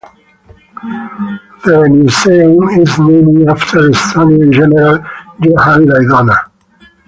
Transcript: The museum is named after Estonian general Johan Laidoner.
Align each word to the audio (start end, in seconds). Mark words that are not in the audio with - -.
The 1.63 1.87
museum 1.87 2.63
is 2.69 2.97
named 2.97 3.47
after 3.47 3.81
Estonian 3.91 4.51
general 4.51 4.97
Johan 5.43 5.85
Laidoner. 5.85 6.49